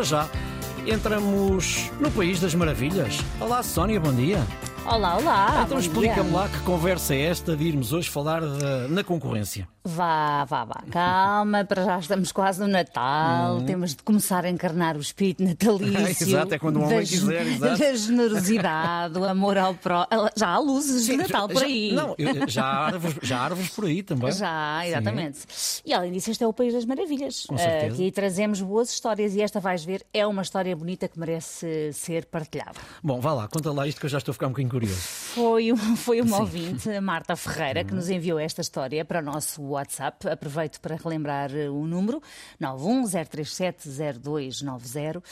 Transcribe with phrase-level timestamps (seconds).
[0.00, 0.28] para já
[0.86, 3.18] entramos no País das Maravilhas.
[3.38, 4.38] Olá, Sónia, bom dia.
[4.86, 5.62] Olá, olá.
[5.66, 9.68] Então explica-me lá que conversa é esta de irmos hoje falar de, na concorrência.
[9.84, 10.82] Vá, vá, vá.
[10.90, 13.56] Calma, para já estamos quase no Natal.
[13.58, 13.66] Uhum.
[13.66, 16.26] Temos de começar a encarnar o espírito natalício.
[16.28, 17.78] Exato, é quando o homem da, quiser, exato.
[17.80, 20.06] Da generosidade, o amor ao pró.
[20.36, 21.92] Já há luzes de Natal por já- aí.
[21.92, 22.16] não,
[22.48, 24.32] já há árvores, já há árvores por aí também.
[24.32, 25.38] Já, exatamente.
[25.84, 27.44] E além disso, este é o País das Maravilhas.
[27.46, 27.94] Com certeza.
[27.94, 32.26] Aqui trazemos boas histórias e esta, vais ver, é uma história bonita que merece ser
[32.26, 32.72] partilhada.
[33.02, 35.00] Bom, vá lá, conta lá isto que eu já estou a ficar um bocadinho curioso.
[35.00, 39.22] Foi, um- foi uma ouvinte, a Marta Ferreira, que nos enviou esta história para o
[39.22, 40.28] nosso WhatsApp.
[40.28, 42.22] Aproveito para relembrar eh, o número
[42.60, 45.22] 910370290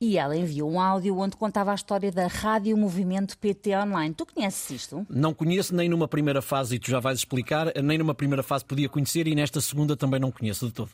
[0.00, 4.14] e ela enviou um áudio onde contava a história da Rádio Movimento PT Online.
[4.14, 5.06] Tu conheces isto?
[5.08, 8.64] Não conheço nem numa primeira fase, e tu já vais explicar, nem numa primeira fase
[8.64, 10.90] podia conhecer e nesta segunda também não conheço de todo.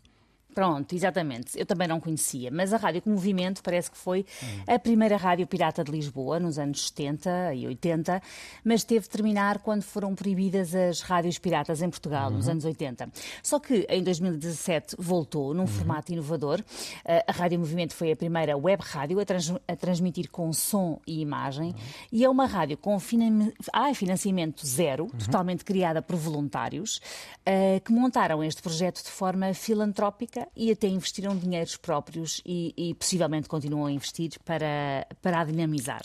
[0.56, 1.50] Pronto, exatamente.
[1.58, 4.24] Eu também não conhecia, mas a Rádio Movimento parece que foi
[4.66, 8.22] a primeira rádio pirata de Lisboa nos anos 70 e 80,
[8.64, 13.06] mas teve de terminar quando foram proibidas as rádios piratas em Portugal, nos anos 80.
[13.42, 16.64] Só que em 2017 voltou num formato inovador.
[17.04, 20.98] Eh, A Rádio Movimento foi a primeira web rádio a, trans- a transmitir com som
[21.06, 21.74] e imagem
[22.10, 26.98] e é uma rádio com finan- ah, financiamento zero, totalmente criada por voluntários,
[27.44, 32.94] eh, que montaram este projeto de forma filantrópica e até investiram dinheiros próprios e, e
[32.94, 36.02] possivelmente continuam a investir para, para a dinamizar.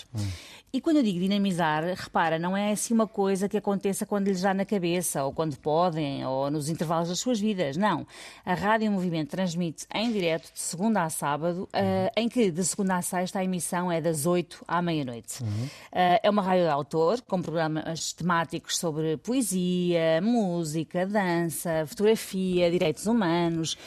[0.74, 4.42] E quando eu digo dinamizar, repara, não é assim uma coisa que aconteça quando lhes
[4.42, 7.76] dá na cabeça, ou quando podem, ou nos intervalos das suas vidas.
[7.76, 8.08] Não.
[8.46, 12.96] A Rádio Movimento transmite em direto de segunda a sábado, eh, em que de segunda
[12.96, 15.44] a sexta a emissão é das 8 à meia-noite.
[15.92, 23.08] Eh, é uma rádio de autor, com programas temáticos sobre poesia, música, dança, fotografia, direitos
[23.08, 23.78] humanos,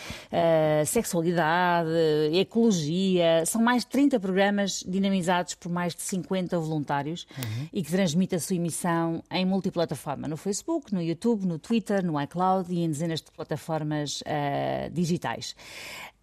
[0.45, 1.91] eh, sexualidade,
[2.33, 3.45] ecologia.
[3.47, 7.27] São mais de 30 programas dinamizados por mais de 50 voluntários
[7.73, 12.21] e que transmite a sua emissão em multiplataforma, no Facebook, no YouTube, no Twitter, no
[12.21, 15.55] iCloud e em dezenas de plataformas eh, digitais.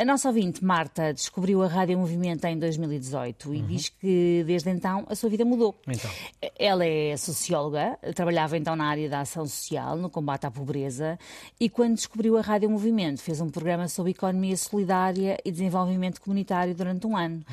[0.01, 5.06] A nossa ouvinte, Marta, descobriu a Rádio Movimento em 2018 e diz que desde então
[5.07, 5.79] a sua vida mudou.
[5.88, 6.09] Então.
[6.57, 11.19] Ela é socióloga, trabalhava então na área da ação social, no combate à pobreza,
[11.59, 16.73] e quando descobriu a Rádio Movimento, fez um programa sobre economia solidária e desenvolvimento comunitário
[16.75, 17.44] durante um ano.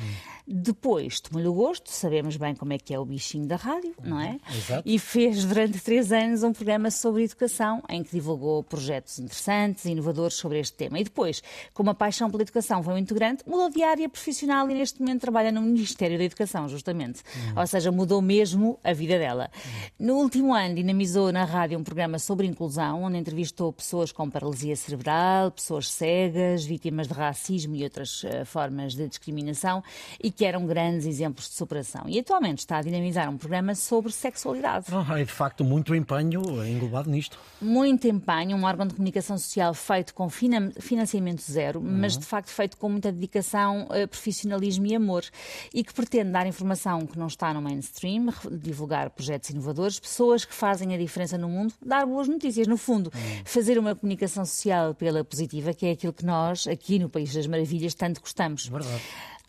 [0.51, 4.19] Depois tomou-lhe o gosto, sabemos bem como é que é o bichinho da rádio, não
[4.19, 4.39] é?
[4.51, 4.81] Exato.
[4.83, 9.91] E fez durante três anos um programa sobre educação, em que divulgou projetos interessantes e
[9.91, 10.99] inovadores sobre este tema.
[10.99, 14.73] E depois, com uma paixão pela educação, foi um integrante, mudou de área profissional e
[14.73, 17.21] neste momento trabalha no Ministério da Educação, justamente.
[17.55, 19.51] Ou seja, mudou mesmo a vida dela.
[19.99, 24.75] No último ano, dinamizou na rádio um programa sobre inclusão, onde entrevistou pessoas com paralisia
[24.75, 29.83] cerebral, pessoas cegas, vítimas de racismo e outras eh, formas de discriminação,
[30.21, 32.03] e que eram grandes exemplos de superação.
[32.07, 34.85] E atualmente está a dinamizar um programa sobre sexualidade.
[34.89, 37.37] Ah, é de facto muito empenho englobado nisto.
[37.61, 42.47] Muito empenho, um órgão de comunicação social feito com fina- financiamento zero, mas de facto
[42.51, 45.25] feito com muita dedicação, eh, profissionalismo e amor,
[45.73, 50.45] e que pretende dar informação que não está no mainstream, re- divulgar projetos inovadores, pessoas
[50.45, 53.11] que fazem a diferença no mundo, dar boas notícias, no fundo,
[53.43, 57.45] fazer uma comunicação social pela positiva, que é aquilo que nós, aqui no País das
[57.45, 58.67] Maravilhas, tanto gostamos.
[58.67, 59.01] Verdade.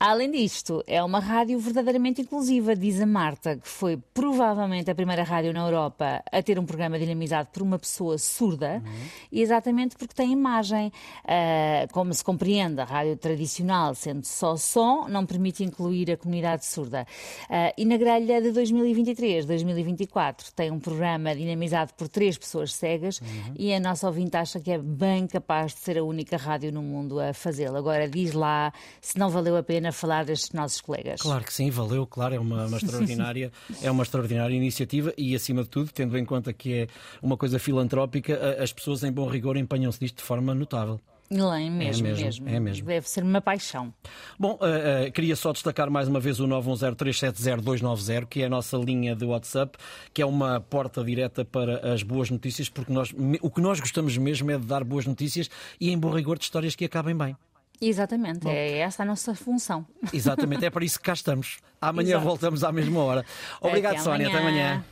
[0.03, 5.22] Além disto, é uma rádio verdadeiramente inclusiva, diz a Marta, que foi provavelmente a primeira
[5.22, 8.83] rádio na Europa a ter um programa dinamizado por uma pessoa surda,
[9.31, 10.91] e exatamente porque tem imagem.
[11.22, 16.65] Ah, como se compreende, a rádio tradicional, sendo só som, não permite incluir a comunidade
[16.65, 17.06] surda.
[17.50, 23.21] Ah, e na grelha de 2023-2024 tem um programa dinamizado por três pessoas cegas,
[23.55, 26.81] e a nossa ouvinte acha que é bem capaz de ser a única rádio no
[26.81, 27.77] mundo a fazê-lo.
[27.77, 31.21] Agora diz lá se não valeu a pena falar destes nossos colegas.
[31.21, 33.53] Claro que sim, valeu, claro, é uma, uma extraordinária,
[33.83, 36.87] é uma extraordinária iniciativa e, acima de tudo, tendo em conta que é
[37.23, 41.00] uma coisa filantrópica, a- as pessoas em bom rigor empenham-se nisto de forma notável.
[41.33, 42.87] Não, é mesmo, mesmo, mesmo, é mesmo.
[42.89, 43.95] Deve ser uma paixão.
[44.37, 48.76] Bom, eh, eh, queria só destacar mais uma vez o 910370290, que é a nossa
[48.76, 49.79] linha de WhatsApp,
[50.12, 54.17] que é uma porta direta para as boas notícias, porque nós, o que nós gostamos
[54.19, 55.49] mesmo é de dar boas notícias
[55.81, 57.37] e, em bom rigor, de histórias que acabem bem.
[57.81, 59.87] Exatamente, é essa a nossa função.
[60.12, 61.59] Exatamente, é para isso que cá estamos.
[61.81, 62.25] Amanhã Exato.
[62.27, 63.25] voltamos à mesma hora.
[63.61, 64.29] Obrigado, Até Sónia.
[64.29, 64.67] Até amanhã.
[64.73, 64.85] amanhã.